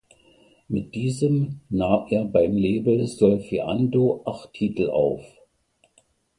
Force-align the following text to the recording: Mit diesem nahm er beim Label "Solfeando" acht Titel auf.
Mit 0.67 0.95
diesem 0.95 1.61
nahm 1.69 2.07
er 2.09 2.25
beim 2.25 2.57
Label 2.57 3.05
"Solfeando" 3.05 4.23
acht 4.25 4.51
Titel 4.55 4.89
auf. 4.89 5.21